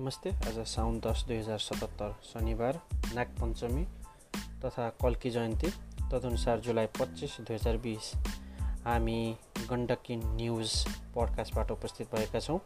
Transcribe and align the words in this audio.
नमस्ते 0.00 0.30
आज 0.48 0.58
साउन 0.66 0.98
दस 1.00 1.24
दुई 1.28 1.36
हजार 1.36 1.58
सतहत्तर 1.58 2.12
शनिबार 2.24 2.80
नागपञ्चमी 3.14 3.82
तथा 4.62 4.88
कल्की 5.02 5.30
जयन्ती 5.30 5.70
तदनुसार 6.12 6.60
जुलाई 6.60 6.86
पच्चिस 6.98 7.36
दुई 7.40 7.56
हजार 7.56 7.76
बिस। 7.76 8.12
हामी 8.84 9.36
गण्डकी 9.70 10.16
न्युज 10.16 10.72
पडकास्टबाट 11.16 11.70
उपस्थित 11.70 12.14
भएका 12.14 12.40
छौँ। 12.40 12.58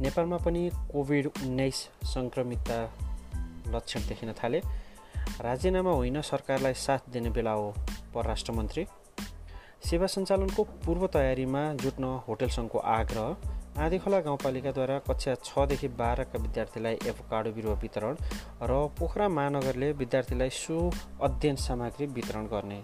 नेपालमा 0.00 0.36
पनि 0.36 0.70
कोभिड 0.92 1.26
उन्नाइस 1.26 1.82
सङ्क्रमितता 2.14 2.78
लक्षण 3.76 4.08
देखिन 4.08 4.32
थाले। 4.32 4.60
राजीनामा 5.40 5.90
होइन 5.90 6.20
सरकारलाई 6.22 6.74
साथ 6.74 7.10
दिने 7.10 7.30
बेला 7.30 7.52
हो 7.52 7.70
परराष्ट्र 8.14 8.52
मन्त्री 8.52 8.86
सेवा 9.90 10.06
सञ्चालनको 10.06 10.64
पूर्व 10.64 11.06
तयारीमा 11.06 11.62
जुट्न 11.74 12.04
होटेल 12.28 12.50
सङ्घको 12.50 12.78
आग्रह। 12.78 13.57
आँधीखोला 13.78 14.18
गाउँपालिकाद्वारा 14.20 14.98
कक्षा 15.06 15.34
छदेखि 15.46 15.88
बाह्रका 15.94 16.38
विद्यार्थीलाई 16.42 16.94
एभोकाडो 17.10 17.50
बिरुवा 17.54 17.74
वितरण 17.82 18.14
र 18.66 18.72
पोखरा 18.98 19.28
महानगरले 19.30 19.92
विद्यार्थीलाई 20.02 20.50
सु 20.52 20.90
अध्ययन 21.22 21.56
सामग्री 21.62 22.06
वितरण 22.18 22.46
गर्ने। 22.52 22.82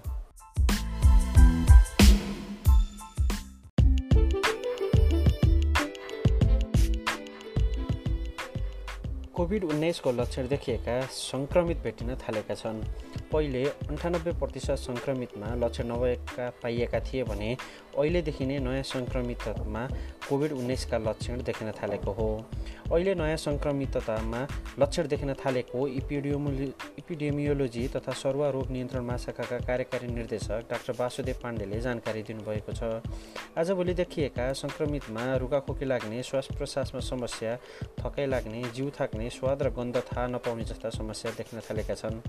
कोभिड 9.34 9.64
उन्नाइसको 9.64 10.10
लक्षण 10.12 10.46
देखिएका 10.48 11.00
सङ्क्रमित 11.10 11.78
भेटिन 11.82 12.14
थालेका 12.16 12.54
छन्। 12.54 12.78
पहिले 13.32 13.62
अन्ठानब्बे 13.90 14.32
प्रतिशत 14.40 14.78
सङ्क्रमितमा 14.78 15.48
लक्षण 15.58 15.86
नभएका 15.90 16.44
पाइएका 16.62 17.00
थिए 17.06 17.22
भने 17.26 17.50
अहिलेदेखि 17.98 18.46
नै 18.46 18.58
नयाँ 18.66 18.82
सङ्क्रमितमा 18.86 19.82
कोभिड 20.28 20.52
उन्नाइसका 20.52 20.98
लक्षण 20.98 21.42
देखिन 21.42 21.70
थालेको 21.72 22.12
हो। 22.12 22.28
अहिले 22.92 23.14
नयाँ 23.14 23.36
सङ्क्रमिततामा 23.38 24.40
लक्षण 24.80 25.06
देखिन 25.08 25.32
थालेको 25.34 25.86
इपिडियोमोलि 26.00 26.66
इपिडेमियोलोजी 26.98 27.86
तथा 27.96 28.12
सरुवा 28.12 28.48
रोग 28.50 28.70
नियन्त्रण 28.70 29.04
महाशाखाका 29.04 29.58
कार्यकारी 29.66 30.08
निर्देशक 30.08 30.66
डाक्टर 30.70 30.92
वासुदेव 30.98 31.36
पाण्डेले 31.42 31.80
जानकारी 31.80 32.22
दिनुभएको 32.22 32.72
छ। 32.72 33.04
आजभोलि 33.58 33.94
देखिएका 33.94 34.52
सङ्क्रमितमा 34.62 35.24
रुगाखोकी 35.36 35.84
लाग्ने 35.84 36.22
श्वास 36.22 36.48
प्रश्वासमा 36.56 37.00
समस्या 37.02 37.56
थकाइ 38.00 38.26
लाग्ने 38.26 38.62
जिउ 38.74 38.90
थाक्ने 39.00 39.30
स्वाद 39.30 39.62
र 39.62 39.70
गन्ध 39.76 39.96
थाहा 40.08 40.26
नपाउने 40.26 40.64
जस्ता 40.64 40.90
समस्या 40.90 41.30
देख्न 41.38 41.60
थालेका 41.68 41.94
छन्। 41.94 42.20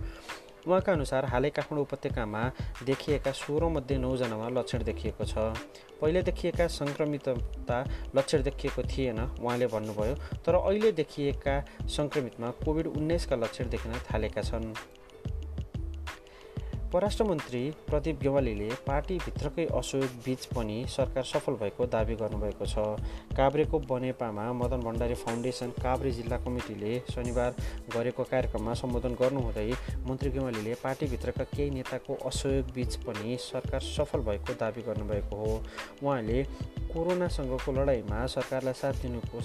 उहाँका 0.68 0.92
अनुसार 0.92 1.26
हालै 1.30 1.50
काठमाडौँ 1.50 1.86
उपत्यकामा 1.86 2.42
देखिएका 2.86 3.32
सोह्रमध्ये 3.32 3.98
नौजनामा 3.98 4.48
लक्षण 4.50 4.84
देखिएको 4.84 5.24
छ। 5.24 5.54
पहिले 6.02 6.22
देखिएका 6.24 6.68
सङ्क्रमितता 6.80 7.78
लक्षण 8.16 8.42
देखिएको 8.44 8.82
थिएन 8.84 9.20
उहाँले 9.46 9.68
भन्नुभयो 9.70 10.16
तर 10.46 10.56
अहिले 10.58 10.92
देखिएका 11.00 11.56
सङ्क्रमितमा 11.96 12.50
कोभिड 12.66 12.88
उन्नाइसका 12.98 13.36
लक्षण 13.36 13.70
देखिन 13.70 13.94
थालेका 14.10 14.42
छन्। 14.42 14.74
परराष्ट्र 16.96 17.24
मन्त्री 17.24 17.60
प्रदीप 17.88 18.20
गेवालीले 18.22 18.68
पार्टीभित्रकै 18.86 19.64
असहयोग 19.78 20.12
बिच 20.26 20.46
पनि 20.48 20.76
सरकार 20.90 21.24
सफल 21.24 21.54
भएको 21.62 21.86
दावी 21.86 22.16
गर्नुभएको 22.16 22.66
छ। 22.66 22.84
काभ्रेको 23.36 23.80
बनेपामा 23.90 24.46
मदन 24.54 24.86
भण्डारी 24.86 25.16
फाउन्डेसन 25.20 25.74
काभ्रे 25.78 26.12
जिल्ला 26.12 26.38
कमिटीले 26.46 26.94
शनिबार 27.10 27.52
गरेको 27.96 28.24
कार्यक्रममा 28.32 28.74
सम्बोधन 28.82 29.18
गर्नुहुँदै 29.22 29.68
मन्त्री 30.08 30.30
गेवालीले 30.32 30.74
पार्टीभित्रका 30.84 31.44
केही 31.52 31.70
नेताको 31.70 32.16
असहयोग 32.32 32.72
बिच 32.76 32.96
पनि 33.04 33.38
सरकार 33.48 33.82
सफल 33.88 34.24
भएको 34.30 34.54
दावी 34.62 34.82
गर्नुभएको 34.88 35.36
हो। 35.36 35.58
उहाँले 36.04 36.44
कोरोनासँगको 36.94 37.72
लडाइँमा 37.80 38.26
सरकारलाई 38.36 38.80
साथ 38.84 39.02
दिनुको 39.02 39.42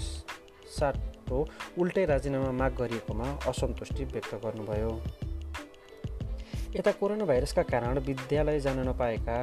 साटो 0.77 1.41
उल्टै 1.79 2.05
राजीनामा 2.13 2.51
माग 2.61 2.79
गरिएकोमा 2.79 3.27
असन्तुष्टि 3.51 4.05
व्यक्त 4.05 4.33
गर्नुभयो। 4.45 4.95
यता 6.71 6.91
कोरोना 6.95 7.25
भाइरसका 7.25 7.63
कारण 7.67 7.97
विद्यालय 7.99 8.59
जान 8.59 8.77
नपाएका 8.87 9.35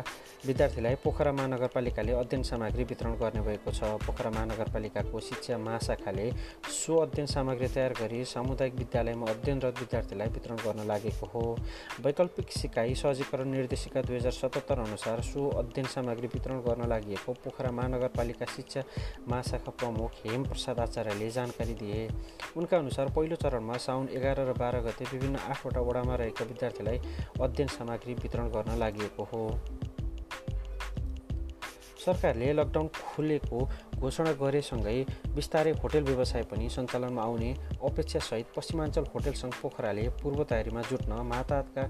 विद्यार्थीलाई 0.47 0.95
पोखरा 1.05 1.33
महानगरपालिकाले 1.33 2.13
अध्ययन 2.15 2.43
सामग्री 2.43 2.85
वितरण 2.89 3.15
गर्ने 3.21 3.41
भएको 3.45 3.71
छ। 3.71 3.85
पोखरा 4.01 4.31
महानगरपालिकाको 4.31 5.21
शिक्षा 5.21 5.59
महाशाखाले 5.59 6.31
सो 6.73 6.97
अध्ययन 6.97 7.27
सामग्री 7.29 7.69
तयार 7.69 7.93
गरी 8.01 8.25
सामुदायिक 8.25 8.75
विद्यालयमा 8.75 9.27
अध्ययनरत 9.29 9.81
विद्यार्थीलाई 9.81 10.29
वितरण 10.29 10.57
गर्न 10.57 10.87
लागेको 10.89 11.27
हो। 11.29 11.45
वैकल्पिक 12.01 12.49
सिकाइ 12.51 12.95
सहजीकरण 12.95 13.51
निर्देशिका 13.53 14.03
दुई 14.09 14.17
हजार 14.17 14.33
सतहत्तर 14.33 14.81
अनुसार 14.81 15.21
सो 15.23 15.49
अध्ययन 15.61 15.87
सामग्री 15.97 16.33
वितरण 16.35 16.61
गर्न 16.65 16.89
लागि 16.89 17.17
पोखरा 17.27 17.71
महानगरपालिका 17.71 18.47
शिक्षा 18.57 18.83
महाशाखा 19.29 19.77
प्रमुख 19.77 20.25
हेम 20.25 20.49
प्रसाद 20.49 20.81
आचार्यले 20.81 21.31
जानकारी 21.31 21.75
दिए। 21.75 22.09
उनका 22.57 22.79
अनुसार 22.79 23.13
पहिलो 23.13 23.37
चरणमा 23.37 23.77
साउन 23.77 24.09
एघार 24.17 24.45
र 24.49 24.57
बाह्र 24.59 24.81
गते 24.89 25.05
विभिन्न 25.13 25.37
आठवटा 25.53 25.81
वडामा 25.83 26.15
रहेका 26.17 26.45
विद्यार्थीलाई 26.47 27.17
अध्ययन 27.41 27.69
सामग्री 27.69 28.15
वितरण 28.15 28.49
गर्न 28.49 28.79
लागि 28.79 29.11
हो। 29.19 29.43
सरकारले 31.99 32.53
लकडाउन 32.53 32.89
खुलेको 32.89 33.59
घोषणा 33.99 34.33
गरेसँगै 34.41 35.03
बिस्तारै 35.35 35.71
होटेल 35.83 36.03
व्यवसाय 36.05 36.43
पनि 36.51 36.69
सञ्चालनमा 36.71 37.23
आउने 37.23 37.51
अपेक्षासहित 37.85 38.47
पश्चिमाञ्चल 38.57 39.05
होटेल 39.15 39.35
सङ्घ 39.35 39.53
पोखराले 39.63 40.09
पूर्व 40.23 40.45
तयारीमा 40.51 40.83
जुट्न 40.91 41.21
माताका 41.29 41.85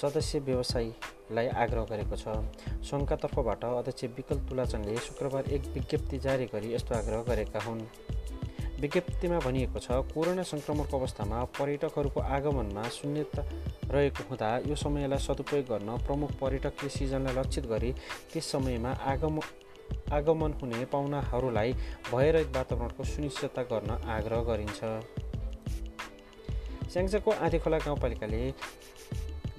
सदस्य 0.00 0.38
व्यवसायीलाई 0.48 1.48
आग्रह 1.64 1.84
गरेको 1.90 2.16
छ। 2.16 2.34
सङ्घका 2.90 3.16
तर्फबाट 3.16 3.64
अध्यक्ष 3.64 4.04
विकल 4.18 4.38
तुलाचनले 4.50 4.96
शुक्रबार 5.06 5.50
एक 5.54 5.62
विज्ञप्ति 5.74 6.18
जारी 6.18 6.46
गरी 6.52 6.74
यस्तो 6.74 6.94
आग्रह 6.94 7.22
गरेका 7.30 7.64
हुन्। 7.64 7.86
विज्ञप्तिमा 8.84 9.38
भनिएको 9.40 9.80
छ 9.80 9.96
कोरोना 10.12 10.42
सङ्क्रमणको 10.44 10.98
अवस्थामा 10.98 11.36
पर्यटकहरूको 11.56 12.20
आगमनमा 12.36 12.82
शून्यता 12.96 13.42
रहेको 13.94 14.22
हुँदा 14.28 14.48
यो 14.68 14.74
समयलाई 14.76 15.24
सदुपयोग 15.26 15.64
गर्न 15.70 15.90
प्रमुख 16.04 16.30
पर्यटकीय 16.40 16.88
सिजनलाई 16.96 17.34
लक्षित 17.38 17.66
गरी 17.72 17.90
त्यस 18.32 18.50
समयमा 18.52 18.90
आगम 19.12 19.40
आगमन 20.12 20.52
हुने 20.60 20.84
पाहुनाहरूलाई 20.92 21.72
भयरहित 22.12 22.56
वातावरणको 22.56 23.04
सुनिश्चितता 23.04 23.62
गर्न 23.72 23.90
आग्रह 24.16 24.40
गरिन्छ। 24.50 24.80
स्याङ्जाको 26.92 27.30
आँधीखोला 27.40 27.78
गाउँपालिकाले 27.86 28.42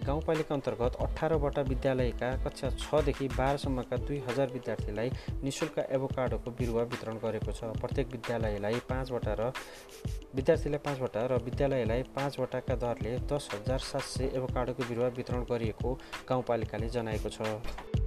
गाउँपालिका 0.06 0.54
अन्तर्गत 0.56 0.96
अठारवटा 1.02 1.62
विद्यालयका 1.70 2.30
कक्षा 2.44 2.70
छदेखि 2.78 3.28
बाह्रसम्मका 3.28 3.98
दुई 4.06 4.18
हजार 4.28 4.48
विद्यार्थीलाई 4.54 5.10
नि 5.44 5.52
शुल्क 5.52 5.80
एभोकाडोको 5.90 6.52
बिरुवा 6.60 6.84
वितरण 6.94 7.18
गरेको 7.26 7.52
छ। 7.52 7.74
प्रत्येक 7.82 8.08
विद्यालयलाई 8.12 8.80
पाँचवटा 8.90 9.34
र 9.40 9.52
विद्यार्थीलाई 10.36 10.80
पाँचवटा 10.86 11.26
र 11.26 11.42
विद्यालयलाई 11.44 12.04
पाँचवटाका 12.16 12.76
दरले 12.86 13.18
दस 13.26 13.50
हजार 13.54 13.80
सात 13.82 14.06
सय 14.14 14.32
एभोकाडोको 14.38 14.90
बिरुवा 14.90 15.08
वितरण 15.18 15.44
गरिएको 15.52 15.98
गाउँपालिकाले 16.30 16.90
जनाएको 16.90 17.30
छ। 17.30 18.05